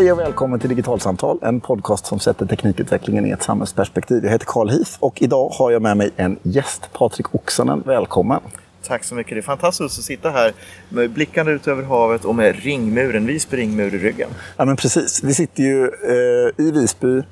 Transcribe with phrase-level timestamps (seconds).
[0.00, 4.24] Hej och välkommen till Digitalsamtal, en podcast som sätter teknikutvecklingen i ett samhällsperspektiv.
[4.24, 7.82] Jag heter Carl Heath och idag har jag med mig en gäst, Patrik Oksanen.
[7.86, 8.40] Välkommen!
[8.82, 9.34] Tack så mycket.
[9.34, 10.52] Det är fantastiskt att sitta här
[10.88, 14.28] med blickarna ut över havet och med ringmuren, Visby ringmur i ryggen.
[14.56, 15.24] Ja, men precis.
[15.24, 17.22] Vi sitter ju eh, i Visby.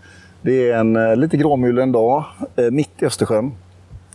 [0.42, 2.24] Det är en eh, lite gråmulen dag,
[2.56, 3.52] eh, mitt i Östersjön.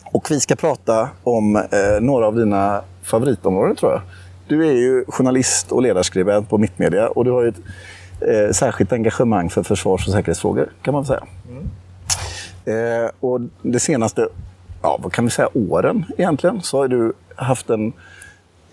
[0.06, 1.64] Och vi ska prata om eh,
[2.02, 4.02] några av dina favoritområden, tror jag.
[4.48, 7.62] Du är ju journalist och ledarskribent på Mittmedia och du har ju ett
[8.22, 11.24] eh, särskilt engagemang för försvars och säkerhetsfrågor, kan man säga.
[11.50, 11.70] Mm.
[12.66, 14.28] Eh, och det senaste,
[14.82, 17.94] ja, vad kan vi säga, åren egentligen, så har du haft en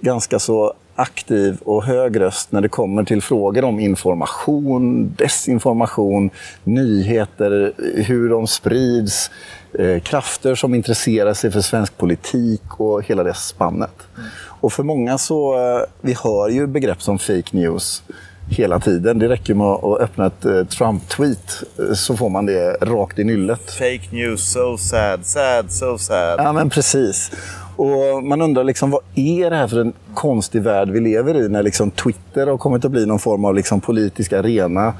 [0.00, 6.30] ganska så aktiv och hög röst när det kommer till frågor om information, desinformation,
[6.64, 7.72] nyheter,
[8.02, 9.30] hur de sprids,
[9.78, 13.94] eh, krafter som intresserar sig för svensk politik och hela det spannet.
[14.16, 14.28] Mm.
[14.60, 18.02] Och för många så, eh, vi hör ju begrepp som fake news
[18.50, 19.18] hela tiden.
[19.18, 23.24] Det räcker med att öppna ett eh, Trump-tweet eh, så får man det rakt i
[23.24, 23.70] nyllet.
[23.70, 26.40] Fake news, so sad, sad, so sad.
[26.40, 27.32] Ja, men precis.
[27.76, 31.48] Och man undrar liksom, vad är det här för en konstig värld vi lever i
[31.48, 34.94] när liksom Twitter har kommit att bli någon form av liksom politisk arena.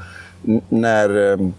[0.69, 1.53] När, ehm,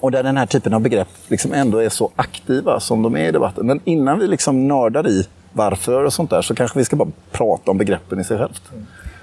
[0.00, 3.28] och där den här typen av begrepp liksom ändå är så aktiva som de är
[3.28, 3.66] i debatten.
[3.66, 7.08] Men innan vi liksom nördar i varför och sånt där så kanske vi ska bara
[7.30, 8.62] prata om begreppen i sig självt.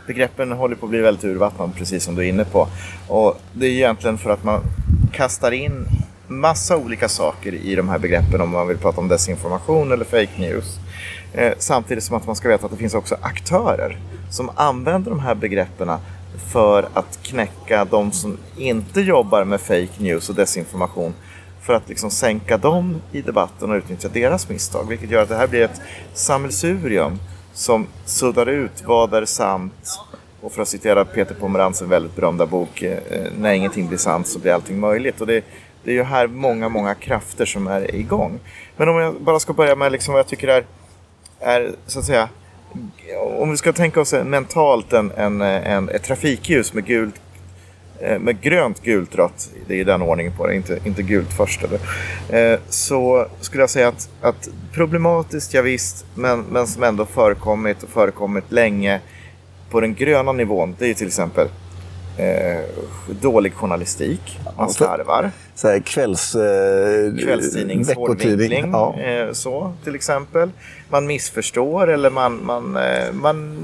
[0.10, 2.68] Begreppen håller på att bli väldigt urvattnade, precis som du är inne på.
[3.08, 4.62] Och det är egentligen för att man
[5.14, 5.86] kastar in
[6.28, 10.30] massa olika saker i de här begreppen om man vill prata om desinformation eller fake
[10.38, 10.80] news.
[11.34, 13.98] Eh, samtidigt som att man ska veta att det finns också aktörer
[14.32, 15.92] som använder de här begreppen
[16.52, 21.14] för att knäcka de som inte jobbar med fake news och desinformation
[21.62, 24.88] för att liksom sänka dem i debatten och utnyttja deras misstag.
[24.90, 25.82] Vilket gör att det här blir ett
[26.14, 27.20] sammelsurium
[27.60, 30.00] som suddar ut vad är sant
[30.42, 34.28] och för att citera Peter Pomerantz väldigt berömda bok eh, eh, När ingenting blir sant
[34.28, 35.22] så blir allting möjligt.
[35.22, 35.44] Och det,
[35.84, 38.40] det är ju här många, många krafter som är igång.
[38.78, 40.66] Men om jag bara ska börja med liksom vad jag tycker är,
[41.40, 42.30] är så att säga
[43.40, 47.22] om vi ska tänka oss eh, mentalt en, en, en, ett trafikljus med gult
[48.02, 51.62] med grönt, gult, rött, det är den ordningen på det, inte, inte gult först.
[51.64, 52.54] Eller?
[52.54, 57.84] Eh, så skulle jag säga att, att problematiskt, ja, visst, men, men som ändå förekommit
[57.84, 59.02] och förekommit länge
[59.70, 61.48] på den gröna nivån, det är till exempel
[62.18, 62.62] eh,
[63.22, 65.32] dålig journalistik, man slarvar.
[65.56, 67.92] Så här, kvälls, eh, Kvällstidnings
[68.74, 69.00] ja.
[69.00, 70.52] eh, så till exempel.
[70.90, 73.58] Man missförstår eller man, man, eh, man,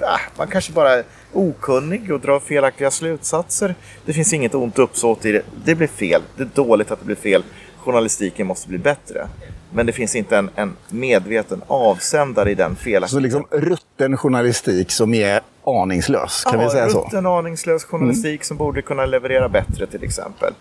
[0.00, 1.02] ah, man kanske bara
[1.34, 3.74] okunnig och drar felaktiga slutsatser.
[4.06, 5.42] Det finns inget ont uppsåt i det.
[5.64, 6.22] Det blir fel.
[6.36, 7.42] Det är dåligt att det blir fel.
[7.78, 9.28] Journalistiken måste bli bättre.
[9.74, 13.08] Men det finns inte en, en medveten avsändare i den felaktiga...
[13.08, 17.00] Så liksom rutten journalistik som är aningslös, kan ja, vi säga så?
[17.00, 18.42] rutten aningslös journalistik mm.
[18.42, 20.52] som borde kunna leverera bättre till exempel.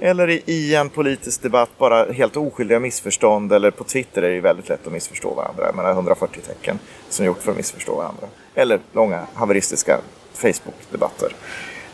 [0.00, 3.52] Eller i, i, en politisk debatt bara helt oskyldiga missförstånd.
[3.52, 5.66] Eller på Twitter är det väldigt lätt att missförstå varandra.
[5.66, 6.78] Jag menar 140 tecken
[7.08, 8.26] som är gjort för att missförstå varandra.
[8.54, 9.98] Eller långa haveristiska
[10.34, 11.34] Facebook-debatter.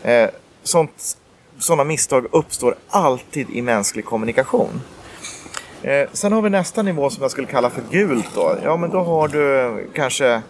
[0.03, 0.29] Eh,
[0.63, 1.17] sånt,
[1.59, 4.81] sådana misstag uppstår alltid i mänsklig kommunikation.
[5.83, 8.29] Eh, sen har vi nästa nivå som jag skulle kalla för gult.
[8.35, 8.57] Då.
[8.63, 10.41] Ja, men då har du kanske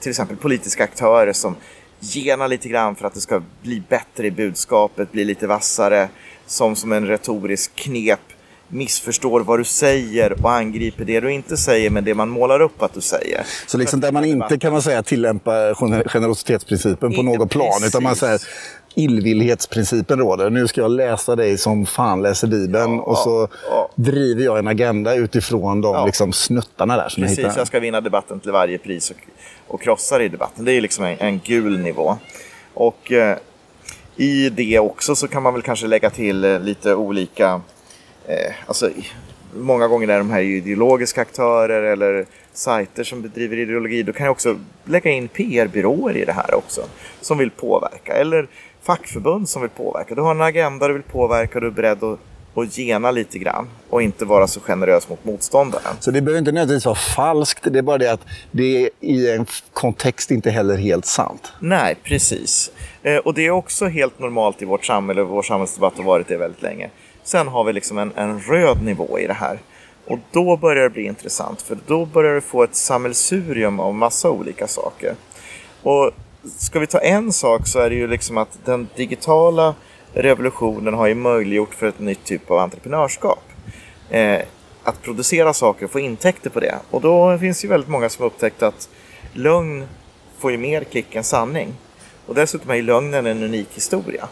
[0.00, 1.56] till exempel politiska aktörer som
[2.00, 6.08] genar lite grann för att det ska bli bättre i budskapet, bli lite vassare,
[6.46, 8.20] som som en retorisk knep
[8.68, 12.82] missförstår vad du säger och angriper det du inte säger med det man målar upp
[12.82, 13.46] att du säger.
[13.66, 15.74] Så liksom där man inte kan man säga tillämpar
[16.08, 18.40] generositetsprincipen på något plan, utan man säger
[18.94, 20.50] illvillighetsprincipen råder.
[20.50, 24.58] Nu ska jag läsa dig som fan läser Bibeln ja, och så ja, driver jag
[24.58, 26.06] en agenda utifrån de ja.
[26.06, 27.08] liksom, snuttarna där.
[27.08, 29.16] Som Precis, jag, jag ska vinna debatten till varje pris och,
[29.68, 30.64] och krossa i debatten.
[30.64, 32.16] Det är liksom en, en gul nivå.
[32.74, 33.36] Och eh,
[34.16, 37.60] i det också så kan man väl kanske lägga till eh, lite olika
[38.26, 38.90] eh, alltså,
[39.54, 44.02] många gånger är de här ideologiska aktörer eller sajter som bedriver ideologi.
[44.02, 46.82] Då kan jag också lägga in PR-byråer i det här också.
[47.20, 48.12] Som vill påverka.
[48.12, 48.46] Eller
[48.82, 50.14] fackförbund som vill påverka.
[50.14, 52.18] Du har en agenda du vill påverka och du är beredd att
[52.54, 55.96] och gena lite grann och inte vara så generös mot motståndaren.
[56.00, 59.30] Så det behöver inte nödvändigtvis vara falskt, det är bara det att det är i
[59.30, 61.52] en kontext inte heller helt sant.
[61.60, 62.70] Nej, precis.
[63.02, 66.36] Eh, och det är också helt normalt i vårt samhälle, vår samhällsdebatt har varit det
[66.36, 66.90] väldigt länge.
[67.24, 69.58] Sen har vi liksom en, en röd nivå i det här.
[70.06, 74.30] Och då börjar det bli intressant, för då börjar du få ett sammelsurium av massa
[74.30, 75.14] olika saker.
[75.82, 76.10] Och
[76.56, 79.74] ska vi ta en sak så är det ju liksom att den digitala
[80.12, 83.42] revolutionen har ju möjliggjort för ett nytt typ av entreprenörskap.
[84.10, 84.40] Eh,
[84.84, 86.78] att producera saker och få intäkter på det.
[86.90, 88.88] Och då finns ju väldigt många som har upptäckt att
[89.32, 89.86] lögn
[90.38, 91.74] får ju mer kick än sanning.
[92.26, 94.28] Och dessutom är ju lögnen en unik historia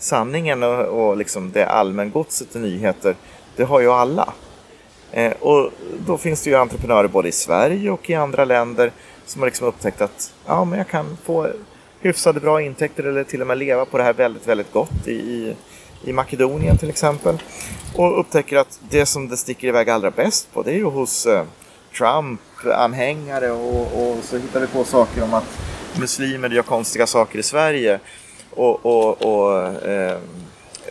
[0.00, 3.14] sanningen och, och liksom det allmängodset i nyheter,
[3.56, 4.32] det har ju alla.
[5.12, 5.70] Eh, och
[6.06, 8.92] då finns det ju entreprenörer både i Sverige och i andra länder
[9.26, 11.48] som har liksom upptäckt att ja, men jag kan få
[12.00, 15.12] hyfsade bra intäkter eller till och med leva på det här väldigt, väldigt gott i,
[15.12, 15.56] i,
[16.04, 17.38] i Makedonien till exempel.
[17.96, 21.26] Och upptäcker att det som det sticker iväg allra bäst på det är ju hos
[21.26, 21.44] eh,
[21.98, 25.58] Trump-anhängare och, och, så hittar vi på saker om att
[26.00, 28.00] muslimer gör konstiga saker i Sverige.
[28.60, 30.18] Och, och, och, eh,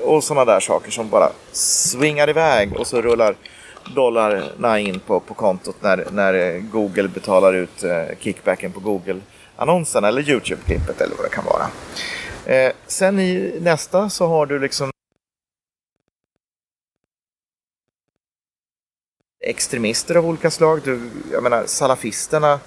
[0.01, 3.35] och sådana där saker som bara svingar iväg och så rullar
[3.95, 10.21] dollarna in på, på kontot när, när Google betalar ut eh, kickbacken på Google-annonsen eller
[10.21, 11.67] YouTube-klippet eller vad det kan vara.
[12.45, 14.91] Eh, sen i nästa så har du liksom
[19.39, 20.81] extremister av olika slag.
[20.83, 22.59] Du, jag menar salafisterna,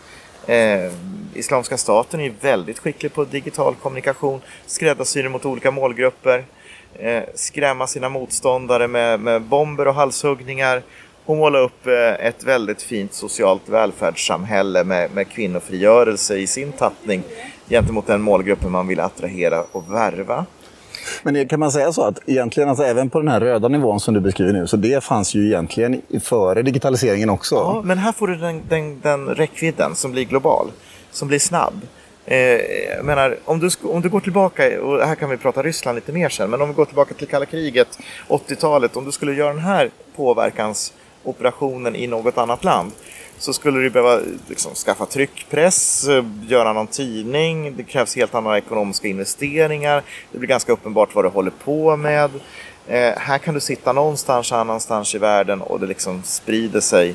[0.47, 0.93] eh,
[1.35, 6.45] Islamiska staten är ju väldigt skicklig på digital kommunikation, skräddarsyr mot olika målgrupper,
[6.95, 10.83] eh, skrämma sina motståndare med, med bomber och halshuggningar
[11.25, 17.23] och måla upp eh, ett väldigt fint socialt välfärdssamhälle med, med kvinnofrigörelse i sin tappning
[17.69, 20.47] gentemot den målgruppen man vill attrahera och värva.
[21.23, 24.15] Men kan man säga så att egentligen, alltså, även på den här röda nivån som
[24.15, 27.55] du beskriver nu, så det fanns ju egentligen före digitaliseringen också?
[27.55, 30.71] Ja, men här får du den, den, den räckvidden som blir global,
[31.11, 31.75] som blir snabb.
[32.25, 32.39] Eh,
[32.97, 36.13] jag menar, om du, om du går tillbaka, och här kan vi prata Ryssland lite
[36.13, 37.99] mer sen, men om vi går tillbaka till kalla kriget,
[38.29, 42.93] 80-talet, om du skulle göra den här påverkansoperationen i något annat land,
[43.43, 48.59] så skulle du behöva liksom, skaffa tryckpress, eh, göra någon tidning, det krävs helt andra
[48.59, 50.03] ekonomiska investeringar,
[50.33, 52.31] det blir ganska uppenbart vad du håller på med.
[52.87, 57.15] Eh, här kan du sitta någonstans annanstans i världen och det liksom sprider sig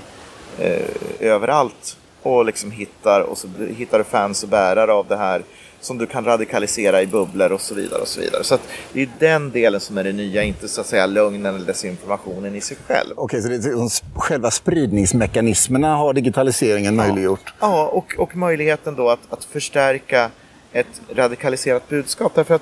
[0.60, 0.86] eh,
[1.20, 3.48] överallt och liksom hittar, och så
[3.78, 5.44] hittar du fans och bärare av det här
[5.88, 8.02] som du kan radikalisera i bubblor och så vidare.
[8.02, 8.44] och så vidare.
[8.44, 8.58] Så
[8.94, 12.56] det är den delen som är det nya, inte så att säga lögnen eller desinformationen
[12.56, 13.14] i sig själv.
[13.16, 17.04] Okej, så det är, själva spridningsmekanismerna har digitaliseringen ja.
[17.04, 17.54] möjliggjort?
[17.60, 20.30] Ja, och, och möjligheten då att, att förstärka
[20.72, 22.32] ett radikaliserat budskap.
[22.36, 22.62] Därför att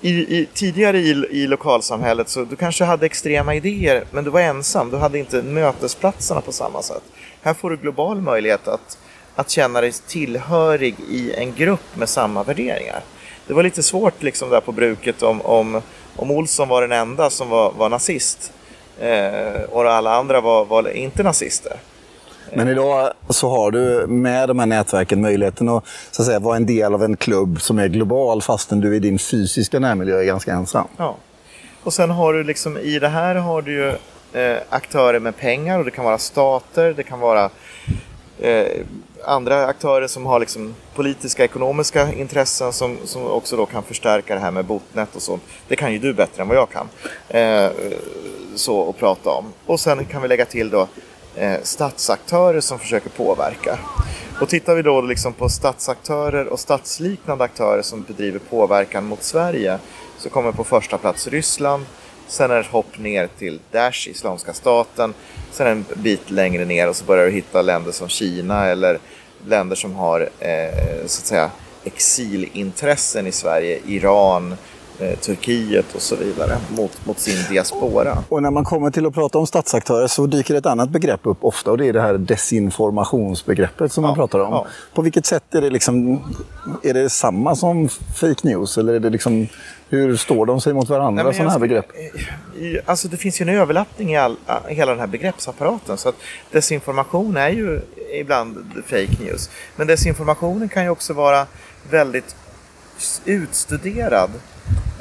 [0.00, 4.40] i, i, tidigare i, i lokalsamhället så du kanske hade extrema idéer men du var
[4.40, 4.90] ensam.
[4.90, 7.02] Du hade inte mötesplatserna på samma sätt.
[7.42, 8.98] Här får du global möjlighet att
[9.34, 13.00] att känna dig tillhörig i en grupp med samma värderingar.
[13.46, 15.82] Det var lite svårt liksom där på bruket om, om,
[16.16, 18.52] om Olsson var den enda som var, var nazist
[19.00, 21.76] eh, och alla andra var, var inte nazister.
[22.52, 26.56] Men idag så har du med de här nätverken möjligheten att, så att säga, vara
[26.56, 30.24] en del av en klubb som är global fastän du i din fysiska närmiljö är
[30.24, 30.86] ganska ensam.
[30.96, 31.16] Ja.
[31.82, 33.88] Och sen har du liksom i det här har du ju
[34.40, 37.50] eh, aktörer med pengar och det kan vara stater, det kan vara
[38.44, 38.80] Eh,
[39.24, 44.40] andra aktörer som har liksom politiska, ekonomiska intressen som, som också då kan förstärka det
[44.40, 45.42] här med botnät och sånt.
[45.68, 46.88] Det kan ju du bättre än vad jag kan.
[47.28, 47.70] Eh,
[48.54, 49.52] så att prata om.
[49.66, 50.88] Och sen kan vi lägga till då
[51.34, 53.78] eh, statsaktörer som försöker påverka.
[54.40, 59.78] Och tittar vi då liksom på statsaktörer och statsliknande aktörer som bedriver påverkan mot Sverige
[60.18, 61.84] så kommer på första plats Ryssland,
[62.28, 65.14] sen är det ett hopp ner till Daesh, Islamiska staten,
[65.50, 68.98] sen en bit längre ner och så börjar du hitta länder som Kina eller
[69.46, 71.50] länder som har eh, så att säga
[71.84, 74.56] exilintressen i Sverige, Iran,
[74.98, 78.18] eh, Turkiet och så vidare mot, mot sin diaspora.
[78.28, 81.44] Och när man kommer till att prata om statsaktörer så dyker ett annat begrepp upp
[81.44, 84.52] ofta och det är det här desinformationsbegreppet som ja, man pratar om.
[84.52, 84.66] Ja.
[84.94, 86.20] På vilket sätt är det liksom,
[86.82, 89.46] är det samma som fake news eller är det liksom,
[89.88, 91.86] hur står de sig mot varandra, sådana här begrepp?
[92.84, 94.36] Alltså det finns ju en överlappning i all,
[94.68, 96.16] hela den här begreppsapparaten så att
[96.50, 97.80] desinformation är ju
[98.20, 99.50] ibland fake news.
[99.76, 101.46] Men desinformationen kan ju också vara
[101.90, 102.36] väldigt
[103.24, 104.30] utstuderad.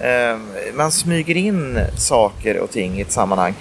[0.01, 0.41] Ehm,
[0.75, 3.53] man smyger in saker och ting i ett sammanhang.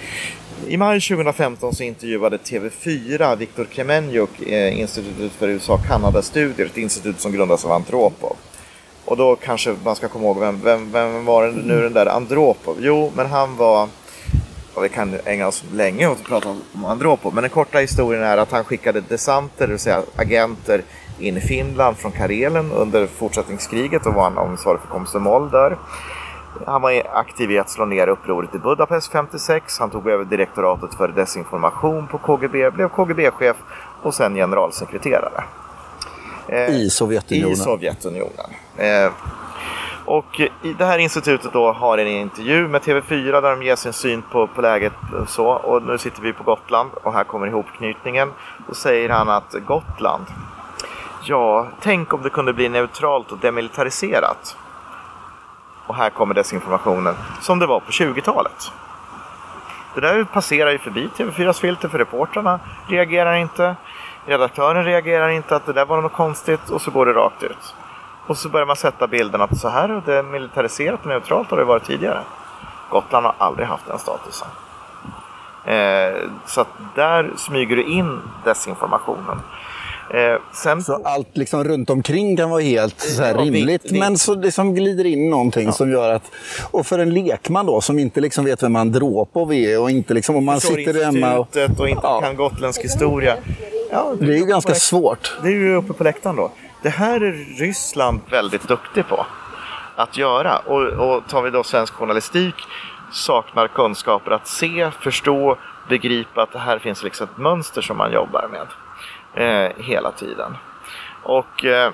[0.67, 7.31] I maj 2015 så intervjuade TV4 Viktor Kremenjuk, eh, Institutet för USA-Kanada-studier, ett institut som
[7.31, 8.35] grundas av Antropov.
[9.05, 12.05] Och då kanske man ska komma ihåg, vem, vem, vem var det nu den där
[12.05, 12.75] Andropov?
[12.79, 13.87] Jo, men han var
[14.73, 18.23] och vi kan ägna oss länge åt att prata om Andropov, men den korta historien
[18.23, 20.81] är att han skickade desanter, det vill säga agenter,
[21.19, 25.77] in i Finland från Karelen under fortsättningskriget och var han ansvarig för Komsomol där.
[26.65, 29.79] Han var aktiv i att slå ner upproret i Budapest 56.
[29.79, 33.57] Han tog över direktoratet för desinformation på KGB, blev KGB-chef
[34.01, 35.43] och sen generalsekreterare.
[36.53, 37.53] I Sovjetunionen?
[37.53, 38.49] I Sovjetunionen.
[38.77, 39.11] Eh,
[40.05, 43.93] och i det här institutet då har en intervju med TV4 där de ger sin
[43.93, 45.47] syn på, på läget och så.
[45.47, 48.31] Och nu sitter vi på Gotland och här kommer ihopknytningen.
[48.67, 50.25] Då säger han att Gotland,
[51.23, 54.57] ja, tänk om det kunde bli neutralt och demilitariserat.
[55.87, 58.71] Och här kommer desinformationen som det var på 20-talet.
[59.95, 63.75] Det där passerar ju förbi TV4s filter för reportrarna reagerar inte.
[64.25, 67.73] Redaktören reagerar inte att det där var något konstigt och så går det rakt ut.
[68.27, 71.57] Och så börjar man sätta bilden att så här är det militariserat och neutralt har
[71.57, 72.19] det varit tidigare.
[72.89, 74.47] Gotland har aldrig haft den statusen.
[75.65, 79.39] Eh, så att där smyger du in desinformationen.
[80.13, 80.83] Eh, sen...
[80.83, 84.75] Så allt liksom runt omkring kan vara helt så här rimligt, vitt, men så liksom
[84.75, 85.71] glider in någonting ja.
[85.71, 86.31] som gör att...
[86.71, 90.13] Och för en lekman då, som inte liksom vet vem man Dråpov är och inte
[90.13, 90.35] liksom...
[90.35, 91.57] Om man sitter hemma och...
[91.79, 92.21] och inte ja.
[92.21, 93.37] kan gotländsk historia.
[93.93, 95.37] Ja, det, det är ju ganska svårt.
[95.41, 96.51] Det är ju uppe på läktaren då.
[96.81, 99.25] Det här är Ryssland väldigt duktig på
[99.95, 100.57] att göra.
[100.57, 102.55] Och, och tar vi då svensk journalistik
[103.11, 105.57] saknar kunskaper att se, förstå,
[105.89, 108.67] begripa att det här finns liksom ett mönster som man jobbar med
[109.33, 110.57] eh, hela tiden.
[111.23, 111.91] Och, eh,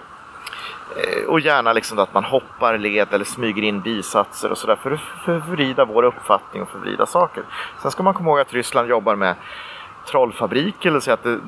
[1.28, 5.00] och gärna liksom att man hoppar led eller smyger in bisatser och sådär för att
[5.26, 7.44] förvrida vår uppfattning och förvrida saker.
[7.82, 9.36] Sen ska man komma ihåg att Ryssland jobbar med
[10.12, 11.40] trollfabriker, eller så att det,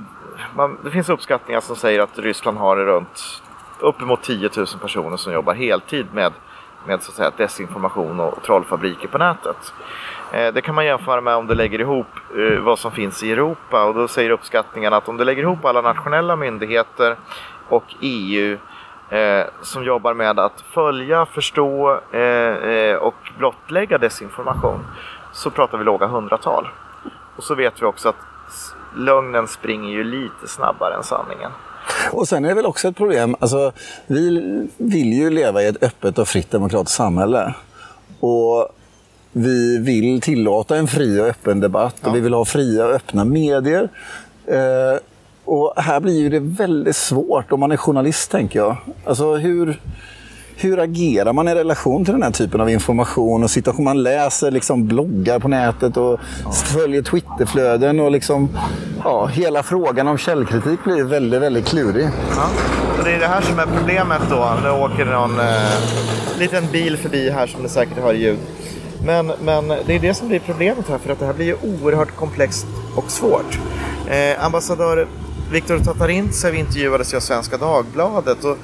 [0.56, 3.42] man, det finns uppskattningar som säger att Ryssland har runt
[3.80, 6.34] uppemot 10 000 personer som jobbar heltid med,
[6.88, 9.74] med så att säga, desinformation och trollfabriker på nätet.
[10.32, 13.32] Eh, det kan man jämföra med om du lägger ihop eh, vad som finns i
[13.32, 17.16] Europa och då säger uppskattningarna att om du lägger ihop alla nationella myndigheter
[17.70, 18.58] och EU
[19.10, 24.80] eh, som jobbar med att följa, förstå eh, eh, och blottlägga desinformation
[25.32, 26.68] så pratar vi låga hundratal.
[27.36, 28.31] Och så vet vi också att
[28.96, 31.52] lögnen springer ju lite snabbare än sanningen.
[32.12, 33.72] Och sen är det väl också ett problem, alltså,
[34.08, 37.54] vi vill ju leva i ett öppet och fritt demokratiskt samhälle.
[38.20, 38.70] Och
[39.32, 42.10] vi vill tillåta en fri och öppen debatt ja.
[42.10, 43.90] och vi vill ha fria och öppna medier.
[44.46, 45.00] Eh,
[45.46, 48.76] och här blir ju det väldigt svårt om man är journalist, tänker jag.
[49.06, 49.80] Alltså hur,
[50.56, 53.86] hur agerar man i relation till den här typen av information och situation?
[53.86, 56.52] Man läser liksom bloggar på nätet och ja.
[56.52, 58.50] följer Twitterflöden och liksom,
[59.04, 62.10] ja, hela frågan om källkritik blir väldigt, väldigt klurig.
[62.36, 62.50] Ja.
[63.00, 64.54] Och det är det här som är problemet då.
[64.64, 68.40] Nu åker någon eh, liten bil förbi här som ni säkert hör ljud.
[69.06, 71.56] Men, men det är det som blir problemet här, för att det här blir ju
[71.62, 72.66] oerhört komplext
[72.96, 73.60] och svårt.
[74.08, 75.08] Eh, ambassadör
[75.52, 78.58] Viktor Tatarintsev intervjuades av Svenska Dagbladet och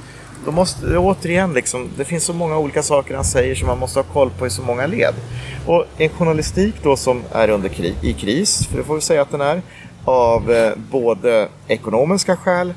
[0.48, 3.98] då måste, återigen, liksom, det finns så många olika saker han säger som man måste
[3.98, 5.14] ha koll på i så många led.
[5.66, 9.22] Och en journalistik då som är under kri i kris, för det får vi säga
[9.22, 9.62] att den är,
[10.04, 12.74] av eh, både ekonomiska skäl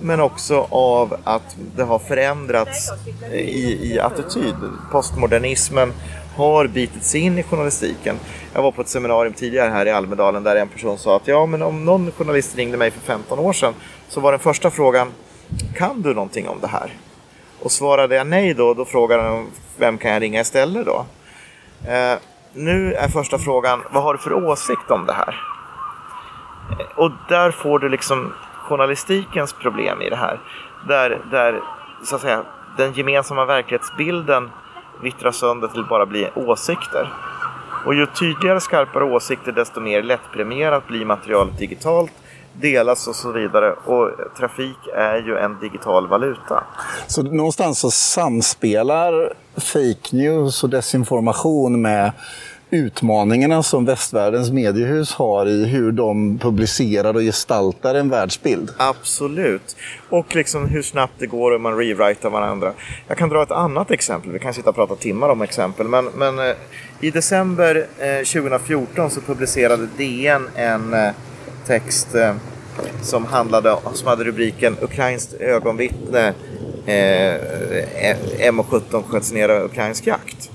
[0.00, 2.90] men också av att det har förändrats
[3.32, 4.54] eh, i, i attityd.
[4.92, 5.92] Postmodernismen
[6.36, 8.16] har bitit sig in i journalistiken.
[8.54, 11.46] Jag var på ett seminarium tidigare här i Almedalen där en person sa att ja,
[11.46, 13.74] men om någon journalist ringde mig för 15 år sedan
[14.08, 15.12] så var den första frågan
[15.76, 16.92] Kan du någonting om det här?
[17.64, 21.06] Och svarade jag nej då, då frågade de vem kan jag ringa istället då?
[21.88, 22.18] Eh,
[22.52, 25.40] nu är första frågan vad har du för åsikt om det här?
[26.70, 28.32] Eh, och där får du liksom
[28.68, 30.40] journalistikens problem i det här.
[30.88, 31.60] Där, där
[32.04, 32.44] så att säga,
[32.76, 34.50] den gemensamma verklighetsbilden
[35.02, 37.12] vittrar sönder till bara bli åsikter.
[37.86, 42.12] Och ju tydligare skarpare åsikter desto mer lättpremierat blir materialet digitalt,
[42.60, 43.72] delas och så vidare.
[43.72, 46.64] Och trafik är ju en digital valuta.
[47.06, 52.12] Så någonstans så samspelar fake news och desinformation med
[52.74, 58.70] utmaningarna som västvärldens mediehus har i hur de publicerar och gestaltar en världsbild.
[58.76, 59.76] Absolut.
[60.10, 62.72] Och liksom hur snabbt det går om man rewritar varandra.
[63.08, 64.32] Jag kan dra ett annat exempel.
[64.32, 65.88] Vi kan sitta och prata timmar om exempel.
[65.88, 66.54] Men, men eh,
[67.00, 71.10] i december eh, 2014 så publicerade DN en eh,
[71.66, 72.34] text eh,
[73.02, 76.34] som, handlade, som hade rubriken Ukrainskt ögonvittne
[76.86, 80.50] eh, eh M17 sköts ner av ukrainsk jakt.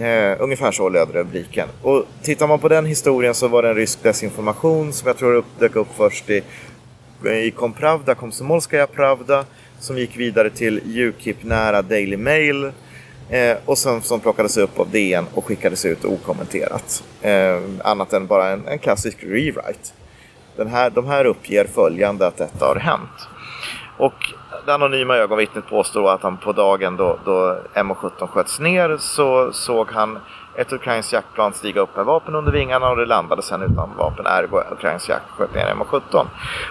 [0.00, 1.68] Eh, ungefär så löd rubriken.
[1.82, 5.44] Och tittar man på den historien så var det en rysk desinformation som jag tror
[5.58, 6.42] dök upp först i,
[7.44, 9.44] i Kompravda, Komsomolskaja Pravda,
[9.78, 12.72] som gick vidare till Ukip-nära Daily Mail
[13.30, 17.04] eh, och sen, som plockades upp av DN och skickades ut okommenterat.
[17.22, 19.99] Eh, annat än bara en, en klassisk rewrite.
[20.56, 23.28] Den här, de här uppger följande att detta har hänt.
[23.96, 24.34] Och
[24.66, 29.90] det anonyma ögonvittnet påstår att han på dagen då, då MH17 sköts ner så såg
[29.90, 30.18] han
[30.54, 34.26] ett ukrainskt jaktplan stiga upp med vapen under vingarna och det landade sen utan vapen.
[34.26, 36.26] Ergo ukrainskt jakt sköt ner MH17.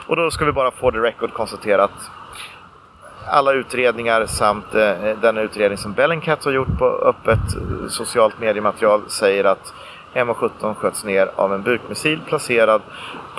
[0.08, 1.92] Och då ska vi bara få det record konstaterat
[3.30, 9.02] alla utredningar samt eh, den utredning som Bellingcat har gjort på öppet eh, socialt mediematerial
[9.08, 9.74] säger att
[10.14, 12.82] MH17 sköts ner av en bukmissil placerad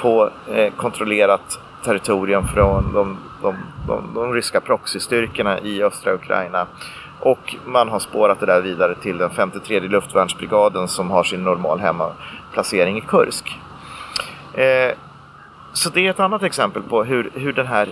[0.01, 6.67] på eh, kontrollerat territorium från de, de, de, de ryska proxystyrkorna i östra Ukraina
[7.21, 11.81] Och man har spårat det där vidare till den 53 luftvärnsbrigaden som har sin normal
[11.81, 13.59] hemmaplacering i Kursk.
[14.55, 14.93] Eh,
[15.73, 17.89] så det är ett annat exempel på hur, hur den här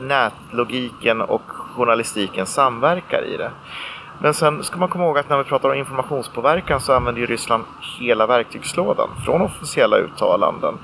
[0.00, 3.50] nätlogiken och journalistiken samverkar i det.
[4.20, 7.26] Men sen ska man komma ihåg att när vi pratar om informationspåverkan så använder ju
[7.26, 7.64] Ryssland
[7.98, 9.08] hela verktygslådan.
[9.24, 10.78] Från officiella uttalanden,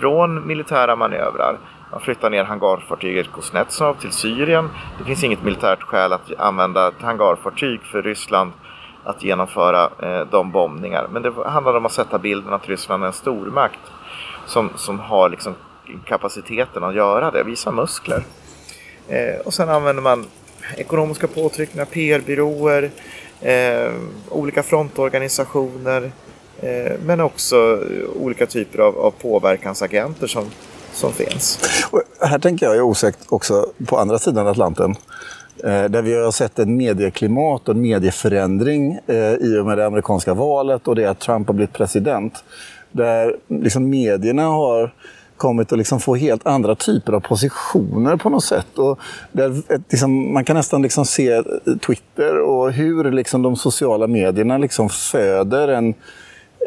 [0.00, 1.58] från militära manövrar.
[1.90, 4.70] Man flyttar ner hangarfartyget Kuznetsov till Syrien.
[4.98, 8.52] Det finns inget militärt skäl att använda ett hangarfartyg för Ryssland
[9.04, 11.06] att genomföra eh, de bombningar.
[11.12, 13.80] Men det handlar om att sätta bilden att Ryssland är en stormakt
[14.46, 15.54] som, som har liksom
[16.04, 18.22] kapaciteten att göra det, visa muskler.
[19.08, 20.24] Eh, och sen använder man
[20.76, 22.90] ekonomiska påtryckningar, PR-byråer,
[23.40, 23.92] eh,
[24.28, 26.10] olika frontorganisationer
[26.62, 27.84] eh, men också
[28.20, 30.44] olika typer av, av påverkansagenter som,
[30.92, 31.58] som finns.
[31.90, 34.96] Och här tänker jag osökt också på andra sidan Atlanten.
[35.64, 39.86] Eh, där vi har sett ett medieklimat och en medieförändring eh, i och med det
[39.86, 42.44] amerikanska valet och det att Trump har blivit president.
[42.92, 44.94] Där liksom medierna har
[45.38, 48.78] kommit att liksom få helt andra typer av positioner på något sätt.
[48.78, 48.98] Och
[49.32, 51.42] där, liksom, man kan nästan liksom se eh,
[51.86, 55.94] Twitter och hur liksom de sociala medierna liksom föder en,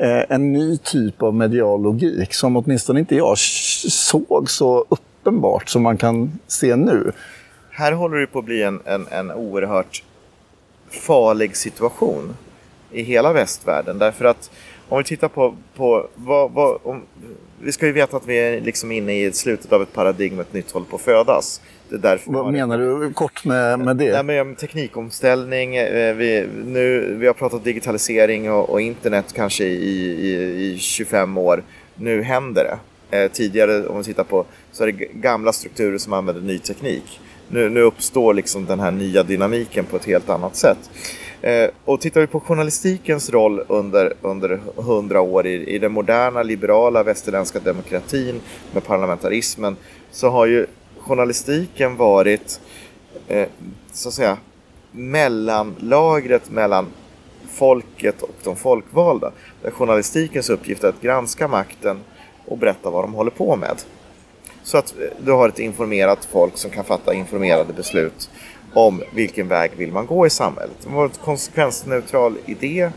[0.02, 5.84] eh, en ny typ av medial logik som åtminstone inte jag såg så uppenbart som
[5.84, 7.12] man kan se nu.
[7.70, 10.04] Här håller det på att bli en, en, en oerhört
[10.90, 12.36] farlig situation
[12.92, 13.98] i hela västvärlden.
[13.98, 14.52] Därför att
[14.92, 17.02] om vi tittar på, på vad, vad, om,
[17.62, 20.54] vi ska ju veta att vi är liksom inne i slutet av ett paradigm, ett
[20.54, 21.62] nytt håller på att födas.
[21.90, 24.24] Det är därför Vad menar du kort med, med det?
[24.24, 30.12] Nej, men teknikomställning, eh, vi, nu, vi har pratat digitalisering och, och internet kanske i,
[30.28, 31.64] i, i 25 år.
[31.96, 33.18] Nu händer det.
[33.18, 37.20] Eh, tidigare, om vi tittar på, så är det gamla strukturer som använder ny teknik.
[37.50, 40.90] Nu, nu uppstår liksom den här nya dynamiken på ett helt annat sätt.
[41.42, 46.44] Eh, och tittar vi på journalistikens roll under, under hundra år i, i den moderna
[46.44, 48.42] liberala västerländska demokratin
[48.74, 49.76] med parlamentarismen
[50.12, 50.66] så har ju
[50.98, 52.62] journalistiken varit
[53.28, 53.48] eh,
[53.92, 54.38] så att säga
[54.92, 56.88] mellanlagret mellan
[57.52, 59.32] folket och de folkvalda.
[59.62, 62.00] Där journalistikens uppgift är att granska makten
[62.46, 63.76] och berätta vad de håller på med.
[64.64, 68.30] Så att eh, du har ett informerat folk som kan fatta informerade beslut
[68.74, 70.76] om vilken väg vill man gå i samhället.
[70.84, 72.90] Det var en konsekvensneutral idé.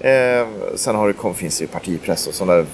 [0.00, 2.66] Eh, sen har det, finns det ju partipress och sådana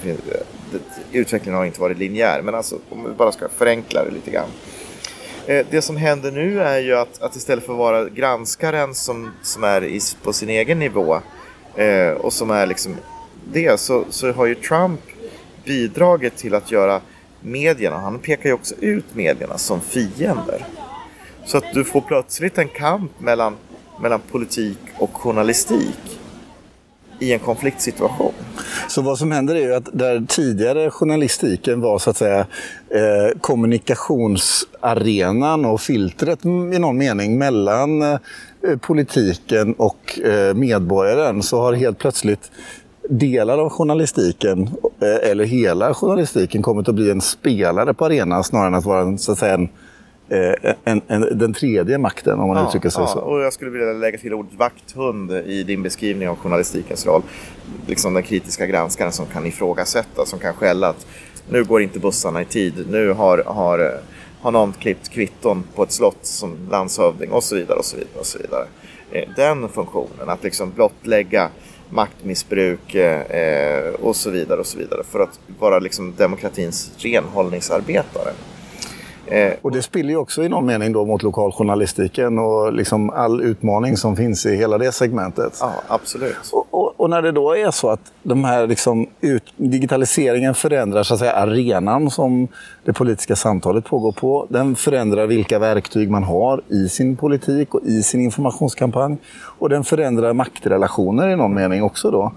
[1.11, 4.49] Utvecklingen har inte varit linjär, men alltså, om vi bara ska förenkla det lite grann.
[5.47, 9.31] Eh, det som händer nu är ju att, att istället för att vara granskaren som,
[9.43, 11.19] som är i, på sin egen nivå
[11.75, 12.95] eh, och som är liksom
[13.51, 14.99] det, så, så har ju Trump
[15.65, 17.01] bidragit till att göra
[17.41, 20.65] medierna, han pekar ju också ut medierna som fiender.
[21.45, 23.55] Så att du får plötsligt en kamp mellan,
[24.01, 26.19] mellan politik och journalistik
[27.19, 28.33] i en konfliktsituation.
[28.87, 32.39] Så vad som händer är ju att där tidigare journalistiken var så att säga
[32.89, 38.17] eh, kommunikationsarenan och filtret i någon mening mellan eh,
[38.81, 42.51] politiken och eh, medborgaren så har helt plötsligt
[43.09, 44.69] delar av journalistiken,
[45.01, 49.01] eh, eller hela journalistiken, kommit att bli en spelare på arenan snarare än att vara
[49.01, 49.69] en, så att säga, en Eh,
[50.83, 53.19] en, en, den tredje makten om man ja, uttrycker sig ja, så.
[53.19, 57.21] Och jag skulle vilja lägga till ordet vakthund i din beskrivning av journalistikens roll.
[57.87, 61.07] Liksom den kritiska granskaren som kan ifrågasätta, som kan skälla att
[61.49, 63.99] nu går inte bussarna i tid, nu har, har,
[64.41, 67.77] har någon klippt kvitton på ett slott som landshövding och så vidare.
[67.77, 68.65] och så vidare, och så vidare.
[69.11, 71.49] Eh, den funktionen, att liksom blottlägga
[71.89, 78.31] maktmissbruk eh, och så vidare och så vidare för att vara liksom demokratins renhållningsarbetare.
[79.27, 83.41] Eh, och det spiller ju också i någon mening då mot lokaljournalistiken och liksom all
[83.41, 85.57] utmaning som finns i hela det segmentet.
[85.61, 86.35] Ja, absolut.
[86.51, 91.03] Och, och, och när det då är så att de här liksom ut, digitaliseringen förändrar
[91.03, 92.47] så att säga, arenan som
[92.83, 94.47] det politiska samtalet pågår på.
[94.49, 99.17] Den förändrar vilka verktyg man har i sin politik och i sin informationskampanj.
[99.35, 102.31] Och den förändrar maktrelationer i någon mening också då.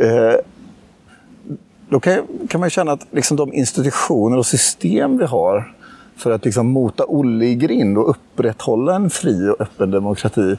[0.00, 0.40] Eh,
[1.88, 5.75] då kan, kan man känna att liksom de institutioner och system vi har
[6.16, 10.56] för att liksom mota Olle i grind och upprätthålla en fri och öppen demokrati,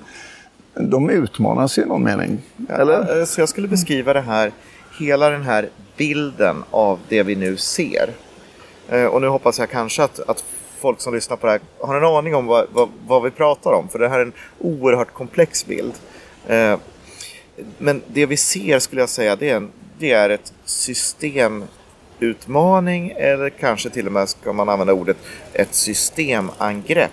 [0.73, 2.41] de utmanas i någon mening.
[2.69, 3.17] Eller?
[3.17, 4.51] Ja, så jag skulle beskriva det här,
[4.99, 8.09] hela den här bilden av det vi nu ser.
[8.89, 10.43] Eh, och nu hoppas jag kanske att, att
[10.79, 13.71] folk som lyssnar på det här har en aning om vad, vad, vad vi pratar
[13.71, 13.89] om.
[13.89, 15.93] För det här är en oerhört komplex bild.
[16.47, 16.77] Eh,
[17.77, 21.63] men det vi ser skulle jag säga det är, en, det är ett system
[22.19, 25.17] utmaning eller kanske till och med ska man använda ordet
[25.53, 27.11] ett systemangrepp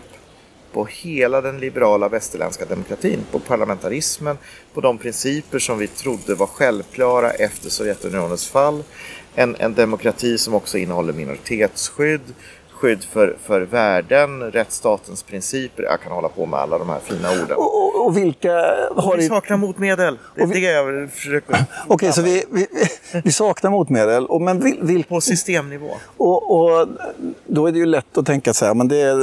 [0.73, 4.39] på hela den liberala västerländska demokratin, på parlamentarismen,
[4.75, 8.83] på de principer som vi trodde var självklara efter Sovjetunionens fall.
[9.35, 12.35] En, en demokrati som också innehåller minoritetsskydd,
[12.71, 15.83] skydd för, för värden, rättsstatens principer.
[15.83, 17.57] Jag kan hålla på med alla de här fina orden.
[17.95, 18.53] Och, och vilka
[18.97, 19.17] har...
[19.17, 20.19] Vi saknar motmedel.
[20.35, 21.55] Det är det jag försöker...
[21.55, 22.67] Okej, okay, så vi, vi,
[23.25, 24.27] vi, saknar motmedel.
[24.27, 25.05] Och, men vil, vil...
[25.05, 25.91] På systemnivå.
[26.17, 26.89] Och, och,
[27.47, 29.17] då är det ju lätt att tänka så här, men det är,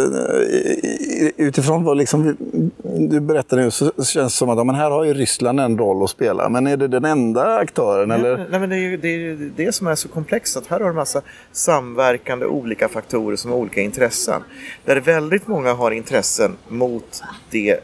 [1.37, 2.37] utifrån vad liksom,
[2.83, 6.03] du berättar nu så känns det som att men här har ju Ryssland en roll
[6.03, 6.49] att spela.
[6.49, 8.09] Men är det den enda aktören?
[8.09, 8.47] Nej, eller?
[8.49, 10.57] nej men det är ju det, är det som är så komplext.
[10.57, 14.41] Att här har du en massa samverkande olika faktorer som har olika intressen.
[14.85, 17.79] Där väldigt många har intressen mot det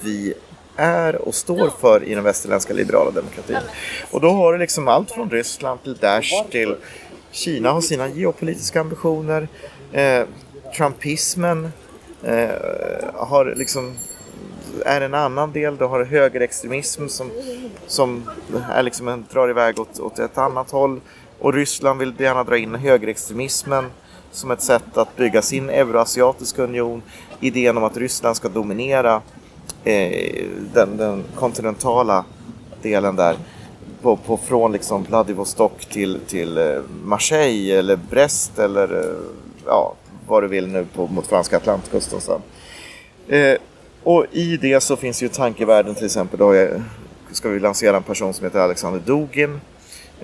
[0.00, 0.34] vi
[0.76, 3.56] är och står för i den västerländska liberala demokratin.
[4.10, 6.76] Och då har du liksom allt från Ryssland till Daesh till
[7.30, 9.48] Kina har sina geopolitiska ambitioner.
[9.92, 10.22] Eh,
[10.76, 11.72] Trumpismen
[12.22, 12.48] eh,
[13.14, 13.94] har liksom
[14.84, 15.76] är en annan del.
[15.76, 17.30] Du har högerextremism som,
[17.86, 18.30] som
[18.70, 21.00] är liksom en, drar iväg åt, åt ett annat håll.
[21.38, 23.84] Och Ryssland vill gärna dra in högerextremismen
[24.32, 27.02] som ett sätt att bygga sin euroasiatiska union.
[27.40, 29.22] Idén om att Ryssland ska dominera
[30.72, 32.24] den, den, kontinentala
[32.82, 33.36] delen där.
[34.02, 36.64] På, på, från liksom Vladivostok till, till eh,
[37.04, 39.14] Marseille eller Brest eller eh,
[39.66, 39.94] ja,
[40.28, 42.40] vad du vill nu på, mot franska Atlantkusten sen.
[43.28, 43.56] Eh,
[44.02, 46.38] och i det så finns ju tankevärlden till exempel.
[46.38, 46.82] Då jag,
[47.32, 49.60] ska vi lansera en person som heter Alexander Dugin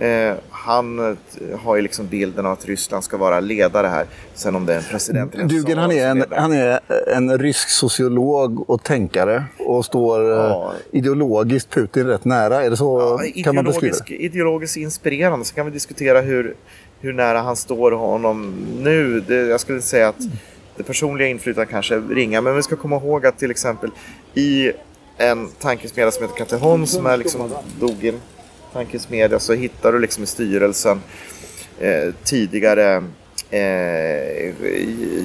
[0.01, 1.17] Eh, han eh,
[1.59, 4.07] har ju liksom bilden av att Ryssland ska vara ledare här.
[4.35, 7.69] Sen om det är en president eller Dugen, han är en, han är en rysk
[7.69, 10.73] sociolog och tänkare och står eh, ja.
[10.93, 12.65] ideologiskt Putin rätt nära.
[12.65, 14.15] Är det så ja, kan man beskriva det?
[14.15, 15.45] Ideologiskt inspirerande.
[15.45, 16.55] Så kan vi diskutera hur,
[17.01, 19.21] hur nära han står honom nu.
[19.21, 20.21] Det, jag skulle säga att
[20.77, 22.41] det personliga inflytandet kanske är ringa.
[22.41, 23.91] Men vi ska komma ihåg att till exempel
[24.35, 24.73] i
[25.17, 28.21] en tankesmedja som heter Katehon som är liksom Dugin
[28.73, 31.01] Tankens Media så hittar du liksom i styrelsen
[31.79, 33.05] eh, tidigare
[33.51, 34.55] eh,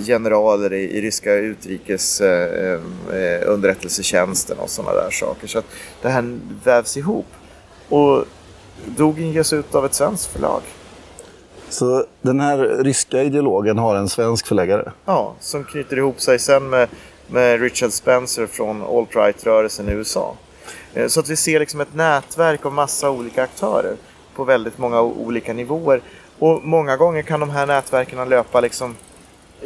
[0.05, 2.79] generaler i, i ryska utrikes eh,
[3.45, 5.47] underrättelsetjänsten och sådana där saker.
[5.47, 5.65] Så att
[6.01, 7.27] det här vävs ihop.
[7.89, 8.25] Och
[8.85, 10.61] Dugin ges ut av ett svenskt förlag.
[11.69, 14.91] Så den här ryska ideologen har en svensk förläggare?
[15.05, 16.89] Ja, som knyter ihop sig sen med,
[17.27, 20.35] med Richard Spencer från alt-right-rörelsen i USA.
[20.95, 23.95] Eh, så att vi ser liksom ett nätverk av massa olika aktörer
[24.35, 26.01] på väldigt många olika nivåer.
[26.39, 28.95] Och många gånger kan de här nätverken löpa liksom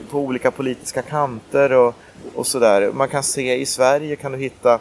[0.09, 1.95] på olika politiska kanter och,
[2.35, 2.91] och sådär.
[2.93, 4.79] Man kan se i Sverige kan du hitta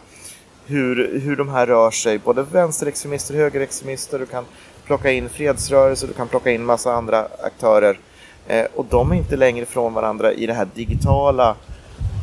[0.67, 2.19] hur, hur de här rör sig.
[2.19, 4.19] Både vänsterextremister och högerextremister.
[4.19, 4.45] Du kan
[4.85, 7.99] plocka in fredsrörelser, du kan plocka in massa andra aktörer.
[8.47, 11.57] Eh, och de är inte längre från varandra i det här digitala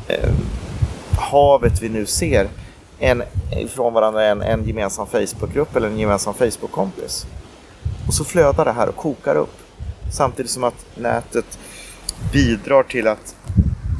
[0.07, 0.29] eh,
[1.19, 2.47] havet vi nu ser
[2.99, 7.25] en, ifrån varandra en, en gemensam Facebookgrupp eller en gemensam Facebookkompis.
[8.07, 9.57] Och så flödar det här och kokar upp.
[10.11, 11.59] Samtidigt som att nätet
[12.31, 13.35] bidrar till att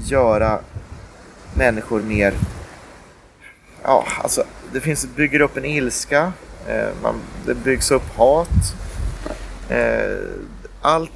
[0.05, 0.59] göra
[1.53, 2.33] människor mer...
[3.83, 6.33] Ja, alltså det finns, bygger upp en ilska.
[6.67, 8.75] Eh, man, det byggs upp hat.
[9.69, 10.17] Eh,
[10.81, 11.11] allt...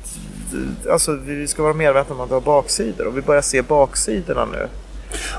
[0.92, 4.46] Alltså vi ska vara medvetna om att det har baksidor och vi börjar se baksidorna
[4.46, 4.68] nu.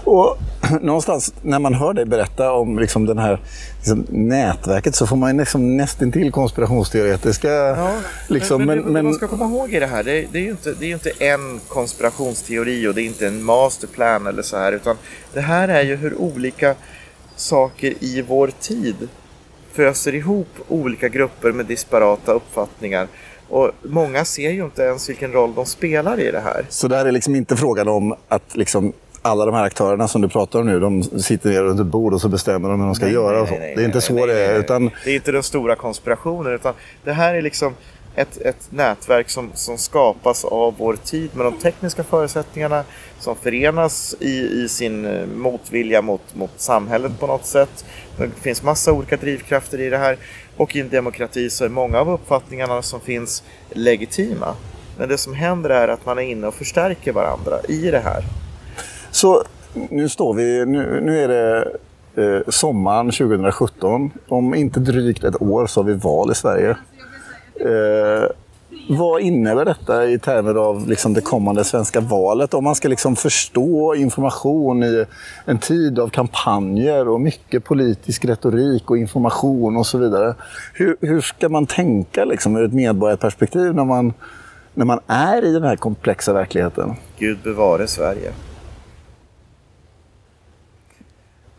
[0.04, 0.38] Och
[0.80, 3.40] någonstans när man hör dig berätta om liksom den här
[3.76, 7.48] liksom, nätverket så får man liksom nästintill konspirationsteoretiska...
[7.50, 7.94] Ja,
[8.28, 10.50] liksom, men, men, men, man ska komma ihåg i det här, det, det, är ju
[10.50, 14.72] inte, det är inte en konspirationsteori och det är inte en masterplan eller så här,
[14.72, 14.96] utan
[15.35, 16.74] det här är ju hur olika
[17.37, 19.09] saker i vår tid
[19.72, 23.09] föser ihop olika grupper med disparata uppfattningar.
[23.48, 26.66] Och många ser ju inte ens vilken roll de spelar i det här.
[26.68, 30.20] Så det här är liksom inte frågan om att liksom alla de här aktörerna som
[30.20, 32.87] du pratar om nu, de sitter ner runt ett bord och så bestämmer de hur
[32.87, 33.42] de ska nej, göra.
[33.42, 34.59] Nej, nej, det är inte så det är.
[34.59, 34.90] Utan...
[35.04, 37.74] Det är inte den stora konspirationen, utan det här är liksom
[38.14, 42.85] ett, ett nätverk som, som skapas av vår tid med de tekniska förutsättningarna
[43.18, 47.85] som förenas i, i sin eh, motvilja mot, mot samhället på något sätt.
[48.16, 50.18] Det finns massa olika drivkrafter i det här
[50.56, 54.54] och i en demokrati så är många av uppfattningarna som finns legitima.
[54.98, 58.24] Men det som händer är att man är inne och förstärker varandra i det här.
[59.11, 61.68] Så nu står vi, nu, nu är det
[62.14, 64.11] eh, sommaren 2017.
[64.29, 66.77] Om inte drygt ett år så har vi val i Sverige.
[67.55, 68.31] Eh,
[68.88, 72.55] vad innebär detta i termer av liksom det kommande svenska valet?
[72.55, 75.05] Om man ska liksom förstå information i
[75.44, 80.35] en tid av kampanjer och mycket politisk retorik och information och så vidare.
[80.75, 84.12] Hur, hur ska man tänka liksom ur ett medborgarperspektiv när man,
[84.75, 86.94] när man är i den här komplexa verkligheten?
[87.18, 88.33] Gud bevare Sverige.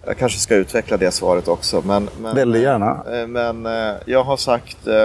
[0.06, 1.82] Jag kanske ska utveckla det svaret också.
[1.86, 3.04] Men, men, Väldigt gärna.
[3.14, 4.96] eh, Men eh, jag har sagt eh,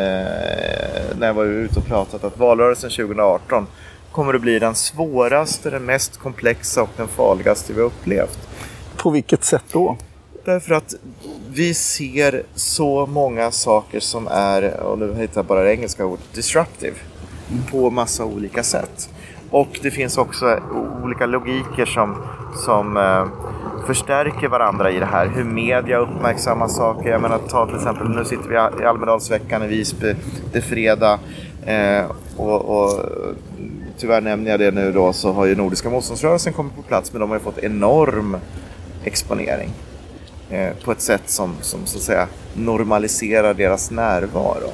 [0.00, 3.66] eh, när jag var ute och pratat att valrörelsen 2018
[4.12, 8.48] kommer att bli den svåraste, den mest komplexa och den farligaste vi har upplevt.
[8.96, 9.96] På vilket sätt då?
[10.44, 10.94] Därför att
[11.50, 16.24] vi ser så många saker som är, och nu hittar jag bara det engelska ordet,
[16.34, 16.96] disruptive.
[17.70, 19.08] På massa olika sätt.
[19.50, 20.60] Och det finns också
[21.04, 22.16] olika logiker som,
[22.64, 23.26] som eh,
[23.86, 25.26] förstärker varandra i det här.
[25.26, 27.10] Hur media uppmärksammar saker.
[27.10, 30.14] Jag menar, ta till exempel, nu sitter vi i Almedalsveckan i Visby.
[30.52, 31.18] Det är fredag.
[31.66, 32.04] Eh,
[32.36, 33.04] och, och
[33.98, 37.12] tyvärr nämner jag det nu då, så har ju Nordiska motståndsrörelsen kommit på plats.
[37.12, 38.36] Men de har ju fått enorm
[39.04, 39.70] exponering
[40.50, 44.70] eh, på ett sätt som, som så att säga normaliserar deras närvaro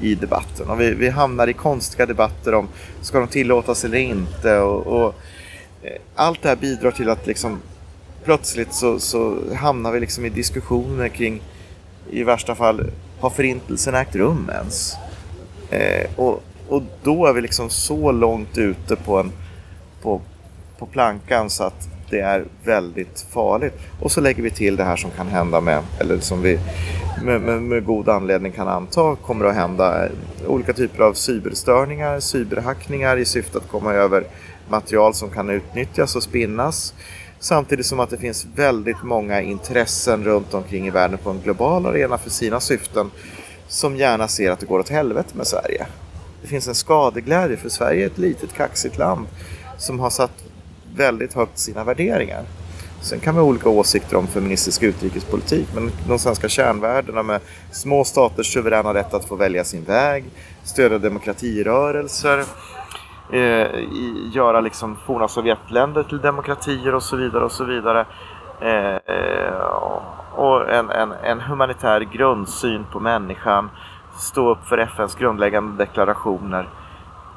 [0.00, 0.70] i debatten.
[0.70, 2.68] Och vi, vi hamnar i konstiga debatter om
[3.00, 4.58] ska de tillåtas eller inte.
[4.58, 5.14] Och, och
[5.82, 7.60] eh, allt det här bidrar till att liksom
[8.24, 11.42] plötsligt så, så hamnar vi liksom i diskussioner kring
[12.10, 14.94] i värsta fall har förintelsen ägt rum ens?
[15.70, 19.32] Eh, och, och då är vi liksom så långt ute på, en,
[20.02, 20.20] på,
[20.78, 23.74] på plankan så att det är väldigt farligt.
[24.00, 26.58] Och så lägger vi till det här som kan hända med, eller som vi
[27.22, 30.08] med, med, med god anledning kan anta kommer att hända.
[30.46, 34.24] Olika typer av cyberstörningar, cyberhackningar i syfte att komma över
[34.68, 36.94] material som kan utnyttjas och spinnas.
[37.44, 41.86] Samtidigt som att det finns väldigt många intressen runt omkring i världen på en global
[41.86, 43.10] arena för sina syften
[43.68, 45.86] som gärna ser att det går åt helvete med Sverige.
[46.42, 49.26] Det finns en skadeglädje för Sverige är ett litet kaxigt land
[49.78, 50.44] som har satt
[50.96, 52.44] väldigt högt sina värderingar.
[53.02, 57.40] Sen kan vi ha olika åsikter om feministisk utrikespolitik men de svenska kärnvärdena med
[57.72, 60.24] små staters suveräna rätt att få välja sin väg,
[60.62, 62.44] stödja demokratirörelser,
[63.30, 63.68] eh,
[64.32, 68.06] göra liksom forna Sovjetländer till demokratier och så vidare och så vidare.
[68.60, 69.54] Eh,
[70.34, 73.70] och en, en, en humanitär grundsyn på människan,
[74.18, 76.68] stå upp för FNs grundläggande deklarationer.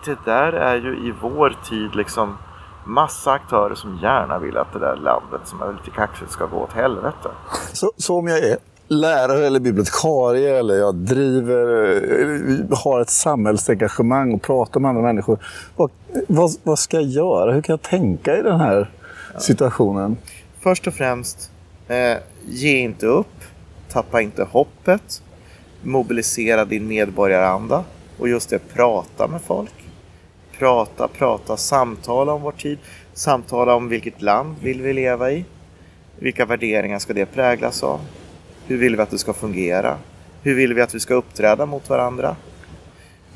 [0.05, 2.37] Det där är ju i vår tid liksom
[2.83, 6.57] massa aktörer som gärna vill att det där landet som är lite kaxigt ska gå
[6.57, 7.29] åt helvete.
[7.73, 11.95] Så, så om jag är lärare eller bibliotekarie eller jag driver,
[12.71, 15.39] eh, har ett samhällsengagemang och pratar med andra människor.
[15.75, 15.91] Vad,
[16.27, 17.51] vad, vad ska jag göra?
[17.51, 18.91] Hur kan jag tänka i den här
[19.39, 20.17] situationen?
[20.59, 21.51] Först och främst,
[21.87, 23.27] eh, ge inte upp.
[23.89, 25.21] Tappa inte hoppet.
[25.83, 27.83] Mobilisera din medborgaranda.
[28.19, 29.73] Och just det, prata med folk.
[30.59, 32.77] Prata, prata, samtala om vår tid.
[33.13, 35.45] Samtala om vilket land vill vi leva i.
[36.19, 37.99] Vilka värderingar ska det präglas av?
[38.67, 39.97] Hur vill vi att det ska fungera?
[40.43, 42.35] Hur vill vi att vi ska uppträda mot varandra?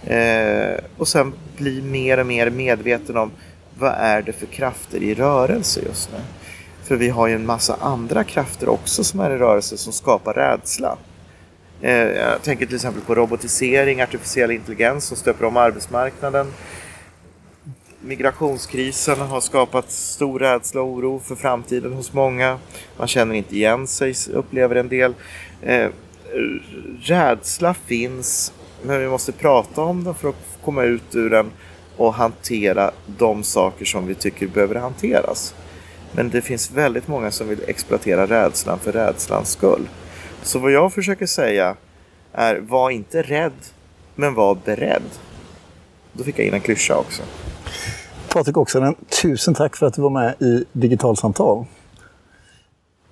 [0.03, 3.31] Eh, och sen bli mer och mer medveten om
[3.79, 6.19] vad är det för krafter i rörelse just nu?
[6.83, 10.33] För vi har ju en massa andra krafter också som är i rörelse som skapar
[10.33, 10.97] rädsla.
[11.81, 16.53] Eh, jag tänker till exempel på robotisering, artificiell intelligens som stöper om arbetsmarknaden.
[18.03, 22.59] Migrationskrisen har skapat stor rädsla och oro för framtiden hos många.
[22.97, 25.13] Man känner inte igen sig, upplever en del.
[25.61, 25.89] Eh,
[27.01, 31.51] rädsla finns, men vi måste prata om den för att komma ut ur den
[31.97, 35.55] och hantera de saker som vi tycker behöver hanteras.
[36.11, 39.87] Men det finns väldigt många som vill exploatera rädslan för rädslans skull.
[40.43, 41.75] Så vad jag försöker säga
[42.33, 43.65] är, var inte rädd,
[44.15, 45.09] men var beredd.
[46.13, 47.23] Då fick jag in en klyscha också.
[48.33, 51.65] Patrik Oksanen, tusen tack för att du var med i Digitalsamtal.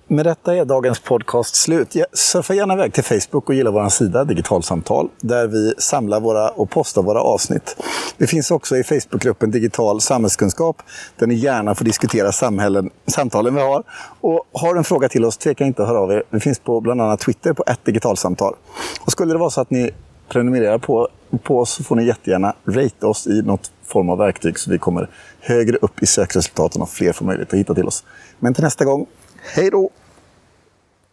[0.06, 1.96] Med detta är dagens podcast slut.
[2.12, 6.70] Surfa gärna iväg till Facebook och gilla vår sida Digitalsamtal där vi samlar våra och
[6.70, 7.76] postar våra avsnitt.
[8.16, 10.82] Vi finns också i Facebookgruppen Digital samhällskunskap
[11.16, 13.82] där ni gärna får diskutera samhällen, samtalen vi har.
[14.20, 16.22] Och har du en fråga till oss, tveka inte att höra av er.
[16.30, 18.54] Vi finns på bland annat Twitter på ett digitalsamtal.
[19.00, 19.90] Och skulle det vara så att ni
[20.30, 21.08] Prenumerera på,
[21.42, 24.78] på oss så får ni jättegärna rate oss i något form av verktyg så vi
[24.78, 25.08] kommer
[25.40, 28.04] högre upp i sökresultaten och fler får möjlighet att hitta till oss.
[28.38, 29.06] Men till nästa gång,
[29.54, 29.90] hej då!